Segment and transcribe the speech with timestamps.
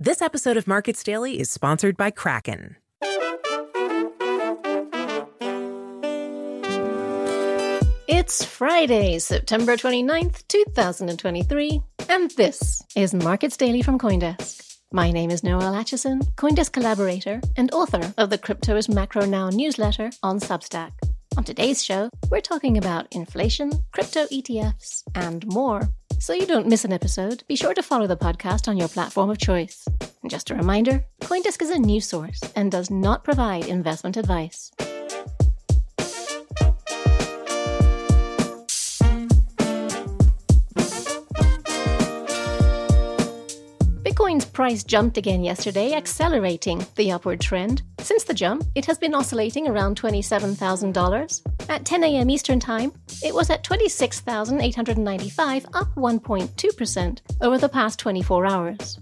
[0.00, 2.74] This episode of Markets Daily is sponsored by Kraken.
[8.08, 14.78] It's Friday, September 29th, 2023, and this is Markets Daily from Coindesk.
[14.92, 19.48] My name is Noelle Acheson, Coindesk collaborator and author of the Crypto is Macro Now
[19.48, 20.90] newsletter on Substack.
[21.36, 25.88] On today's show, we're talking about inflation, crypto ETFs, and more.
[26.24, 29.28] So you don't miss an episode, be sure to follow the podcast on your platform
[29.28, 29.86] of choice.
[30.22, 34.72] And just a reminder Coindesk is a news source and does not provide investment advice.
[44.24, 47.82] Bitcoin's price jumped again yesterday, accelerating the upward trend.
[47.98, 51.68] Since the jump, it has been oscillating around $27,000.
[51.68, 52.30] At 10 a.m.
[52.30, 52.90] Eastern Time,
[53.22, 58.98] it was at 26,895, up 1.2% over the past 24 hours.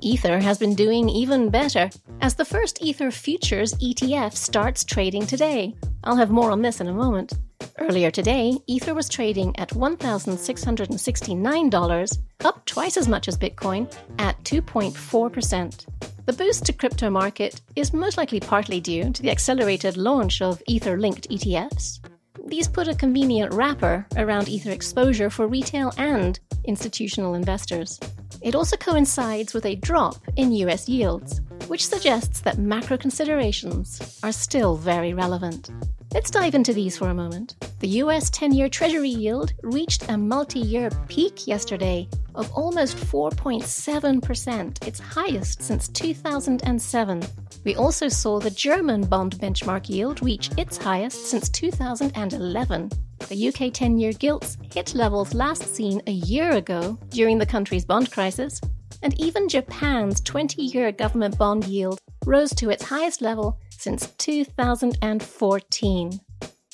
[0.00, 1.88] Ether has been doing even better,
[2.20, 5.76] as the first Ether Futures ETF starts trading today.
[6.02, 7.34] I'll have more on this in a moment.
[7.78, 15.86] Earlier today, Ether was trading at $1,669, up twice as much as Bitcoin, at 2.4%.
[16.24, 20.62] The boost to crypto market is most likely partly due to the accelerated launch of
[20.66, 22.00] Ether linked ETFs.
[22.46, 28.00] These put a convenient wrapper around Ether exposure for retail and institutional investors.
[28.40, 34.32] It also coincides with a drop in US yields, which suggests that macro considerations are
[34.32, 35.70] still very relevant.
[36.16, 37.56] Let's dive into these for a moment.
[37.80, 44.86] The US 10 year Treasury yield reached a multi year peak yesterday of almost 4.7%,
[44.86, 47.22] its highest since 2007.
[47.64, 52.90] We also saw the German bond benchmark yield reach its highest since 2011.
[53.28, 57.84] The UK 10 year gilts hit levels last seen a year ago during the country's
[57.84, 58.58] bond crisis,
[59.02, 66.20] and even Japan's 20 year government bond yield rose to its highest level since 2014.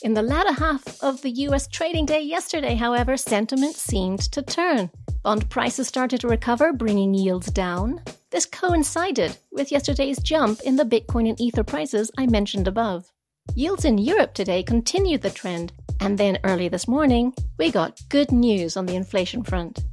[0.02, 4.90] In the latter half of the US trading day yesterday, however, sentiment seemed to turn.
[5.22, 8.02] Bond prices started to recover, bringing yields down.
[8.30, 13.12] This coincided with yesterday's jump in the Bitcoin and Ether prices I mentioned above.
[13.54, 18.32] Yields in Europe today continued the trend, and then early this morning, we got good
[18.32, 19.84] news on the inflation front.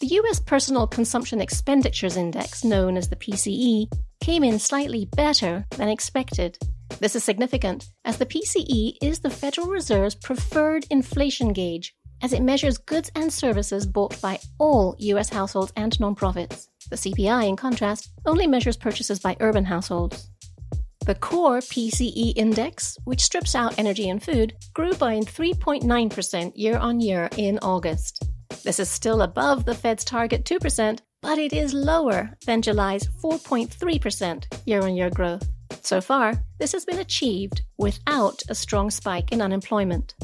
[0.00, 3.88] The US Personal Consumption Expenditures Index, known as the PCE,
[4.26, 6.58] came in slightly better than expected.
[6.98, 12.42] This is significant, as the PCE is the Federal Reserve's preferred inflation gauge, as it
[12.42, 16.66] measures goods and services bought by all US households and nonprofits.
[16.90, 20.28] The CPI, in contrast, only measures purchases by urban households.
[21.06, 26.98] The core PCE index, which strips out energy and food, grew by 3.9% year on
[26.98, 28.26] year in August.
[28.64, 34.44] This is still above the Fed's target 2%, but it is lower than July's 4.3%
[34.64, 35.42] year on year growth.
[35.82, 40.14] So far, this has been achieved without a strong spike in unemployment.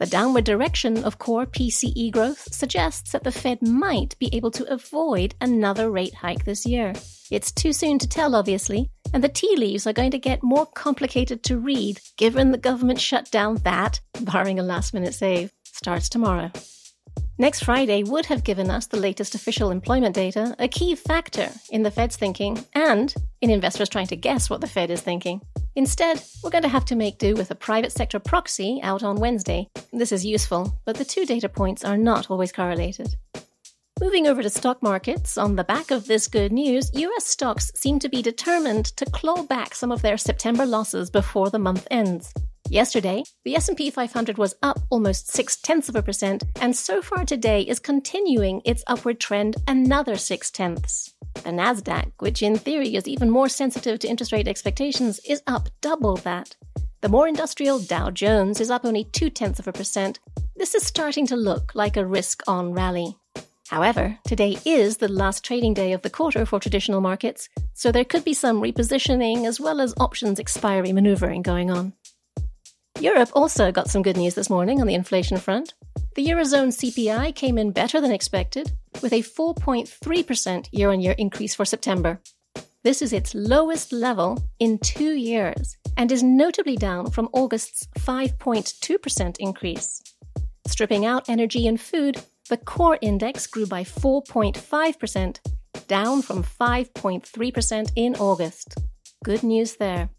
[0.00, 4.72] The downward direction of core PCE growth suggests that the Fed might be able to
[4.72, 6.94] avoid another rate hike this year.
[7.30, 10.66] It's too soon to tell, obviously, and the tea leaves are going to get more
[10.66, 16.50] complicated to read given the government shutdown that, barring a last minute save, starts tomorrow.
[17.40, 21.82] Next Friday would have given us the latest official employment data, a key factor in
[21.82, 25.40] the Fed's thinking and in investors trying to guess what the Fed is thinking.
[25.74, 29.16] Instead, we're going to have to make do with a private sector proxy out on
[29.16, 29.70] Wednesday.
[29.90, 33.16] This is useful, but the two data points are not always correlated.
[33.98, 37.98] Moving over to stock markets, on the back of this good news, US stocks seem
[38.00, 42.34] to be determined to claw back some of their September losses before the month ends.
[42.70, 47.24] Yesterday, the S&P 500 was up almost 6 tenths of a percent, and so far
[47.24, 51.12] today is continuing its upward trend another 6 tenths.
[51.34, 55.68] The Nasdaq, which in theory is even more sensitive to interest rate expectations, is up
[55.80, 56.54] double that.
[57.00, 60.20] The more industrial Dow Jones is up only 2 tenths of a percent.
[60.54, 63.16] This is starting to look like a risk-on rally.
[63.66, 68.04] However, today is the last trading day of the quarter for traditional markets, so there
[68.04, 71.94] could be some repositioning as well as options expiry maneuvering going on.
[73.00, 75.72] Europe also got some good news this morning on the inflation front.
[76.16, 81.54] The Eurozone CPI came in better than expected, with a 4.3% year on year increase
[81.54, 82.20] for September.
[82.84, 89.36] This is its lowest level in two years and is notably down from August's 5.2%
[89.38, 90.02] increase.
[90.66, 95.38] Stripping out energy and food, the core index grew by 4.5%,
[95.88, 98.74] down from 5.3% in August.
[99.24, 100.10] Good news there.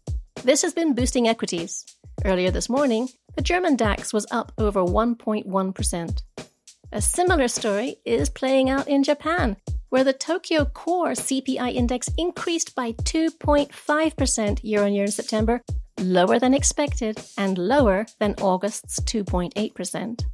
[0.42, 1.84] This has been boosting equities.
[2.24, 6.22] Earlier this morning, the German DAX was up over 1.1%.
[6.92, 9.56] A similar story is playing out in Japan,
[9.88, 15.62] where the Tokyo Core CPI index increased by 2.5% year on year in September,
[15.98, 20.24] lower than expected and lower than August's 2.8%.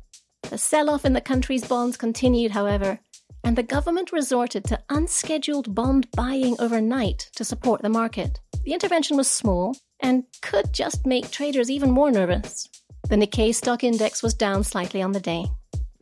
[0.42, 3.00] The sell off in the country's bonds continued, however,
[3.44, 8.40] and the government resorted to unscheduled bond buying overnight to support the market.
[8.64, 12.68] The intervention was small, and could just make traders even more nervous.
[13.08, 15.46] The Nikkei stock index was down slightly on the day.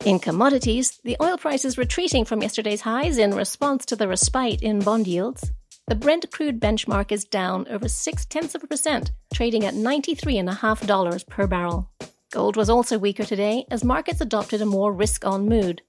[0.05, 4.63] In commodities, the oil price is retreating from yesterday's highs in response to the respite
[4.63, 5.51] in bond yields.
[5.89, 11.27] The Brent crude benchmark is down over six tenths of a percent, trading at $93.5
[11.29, 11.91] per barrel.
[12.33, 15.83] Gold was also weaker today as markets adopted a more risk on mood.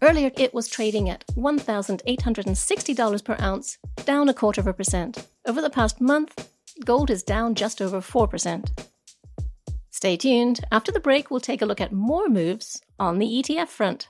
[0.00, 5.28] Earlier, it was trading at $1,860 per ounce, down a quarter of a percent.
[5.46, 6.48] Over the past month,
[6.84, 8.86] gold is down just over 4%.
[9.90, 10.60] Stay tuned.
[10.72, 14.08] After the break, we'll take a look at more moves on the ETF front.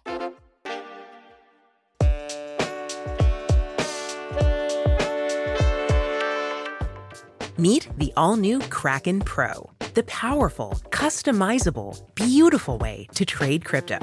[7.58, 13.98] Meet the all new Kraken Pro, the powerful, customizable, beautiful way to trade crypto.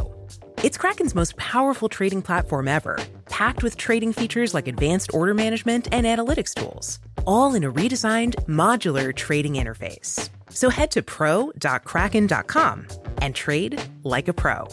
[0.63, 5.87] It's Kraken's most powerful trading platform ever, packed with trading features like advanced order management
[5.91, 6.99] and analytics tools
[7.29, 10.29] all in a redesigned modular trading interface.
[10.49, 12.87] So head to pro.kraken.com
[13.21, 14.67] and trade like a pro.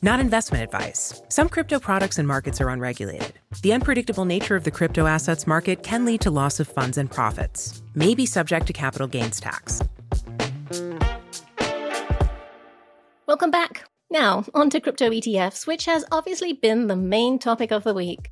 [0.00, 1.22] Not investment advice.
[1.28, 3.34] Some crypto products and markets are unregulated.
[3.60, 7.10] The unpredictable nature of the crypto assets market can lead to loss of funds and
[7.10, 9.82] profits, may be subject to capital gains tax.
[13.26, 13.84] Welcome back.
[14.10, 18.30] Now, on to crypto ETFs, which has obviously been the main topic of the week.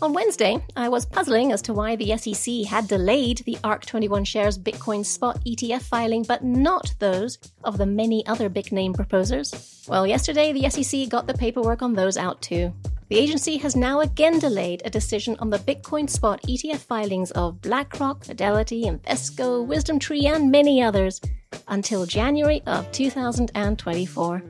[0.00, 4.56] On Wednesday, I was puzzling as to why the SEC had delayed the ARK21 shares
[4.56, 9.84] Bitcoin spot ETF filing, but not those of the many other big name proposers.
[9.88, 12.72] Well, yesterday, the SEC got the paperwork on those out too.
[13.08, 17.60] The agency has now again delayed a decision on the Bitcoin spot ETF filings of
[17.60, 21.20] BlackRock, Fidelity, Invesco, WisdomTree, and many others
[21.66, 24.42] until January of 2024.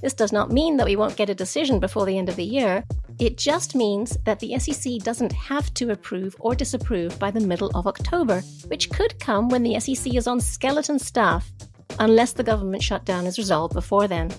[0.00, 2.44] This does not mean that we won't get a decision before the end of the
[2.44, 2.84] year,
[3.24, 7.70] it just means that the SEC doesn't have to approve or disapprove by the middle
[7.74, 11.50] of October, which could come when the SEC is on skeleton staff,
[11.98, 14.30] unless the government shutdown is resolved before then.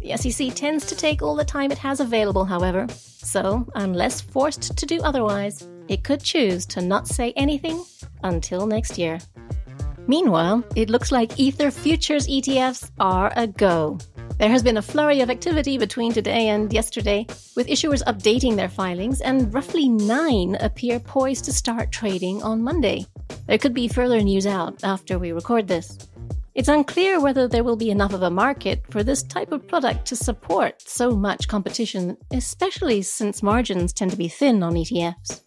[0.00, 4.76] The SEC tends to take all the time it has available, however, so unless forced
[4.76, 7.84] to do otherwise, it could choose to not say anything
[8.22, 9.18] until next year.
[10.06, 13.98] Meanwhile, it looks like Ether futures ETFs are a go.
[14.36, 17.24] There has been a flurry of activity between today and yesterday,
[17.54, 23.06] with issuers updating their filings, and roughly nine appear poised to start trading on Monday.
[23.46, 25.98] There could be further news out after we record this.
[26.56, 30.06] It's unclear whether there will be enough of a market for this type of product
[30.06, 35.42] to support so much competition, especially since margins tend to be thin on ETFs.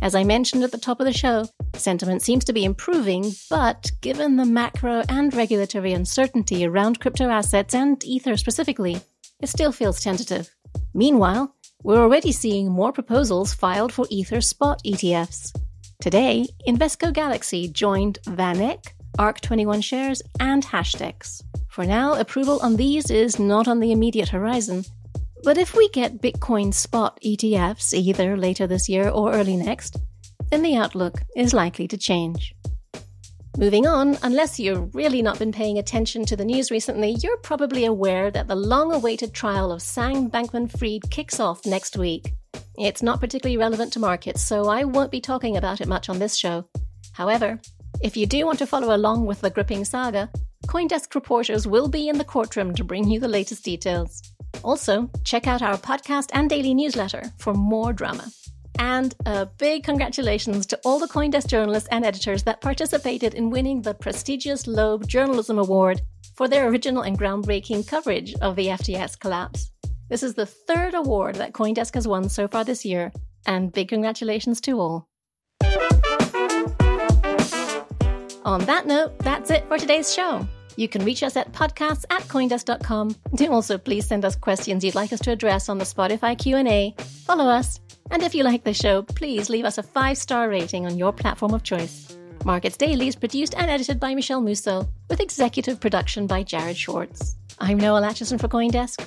[0.00, 1.44] As I mentioned at the top of the show,
[1.80, 7.74] sentiment seems to be improving, but given the macro and regulatory uncertainty around crypto assets
[7.74, 9.00] and Ether specifically,
[9.40, 10.50] it still feels tentative.
[10.94, 15.52] Meanwhile, we're already seeing more proposals filed for Ether spot ETFs.
[16.00, 18.84] Today, Invesco Galaxy joined VanEck,
[19.18, 21.42] ARK21 shares, and Hashdex.
[21.68, 24.84] For now, approval on these is not on the immediate horizon,
[25.44, 29.96] but if we get Bitcoin spot ETFs either later this year or early next,
[30.50, 32.54] then the outlook is likely to change.
[33.58, 37.86] Moving on, unless you've really not been paying attention to the news recently, you're probably
[37.86, 42.34] aware that the long awaited trial of Sam Bankman Fried kicks off next week.
[42.76, 46.20] It's not particularly relevant to markets, so I won't be talking about it much on
[46.20, 46.66] this show.
[47.12, 47.58] However,
[48.00, 50.30] if you do want to follow along with the gripping saga,
[50.68, 54.22] Coindesk reporters will be in the courtroom to bring you the latest details.
[54.62, 58.30] Also, check out our podcast and daily newsletter for more drama.
[58.78, 63.82] And a big congratulations to all the Coindesk journalists and editors that participated in winning
[63.82, 66.00] the prestigious Loeb Journalism Award
[66.36, 69.72] for their original and groundbreaking coverage of the FTX collapse.
[70.08, 73.12] This is the third award that Coindesk has won so far this year,
[73.46, 75.08] and big congratulations to all.
[78.44, 80.46] On that note, that's it for today's show.
[80.78, 83.16] You can reach us at podcasts at coindesk.com.
[83.34, 86.94] Do also please send us questions you'd like us to address on the Spotify Q&A.
[87.26, 87.80] Follow us
[88.12, 91.12] and if you like the show, please leave us a five star rating on your
[91.12, 92.16] platform of choice.
[92.44, 97.36] Markets Daily is produced and edited by Michele Musso, with executive production by Jared Schwartz.
[97.58, 99.04] I'm Noelle Acheson for Coindesk.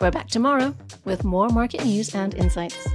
[0.00, 0.72] We're back tomorrow
[1.04, 2.86] with more market news and insights.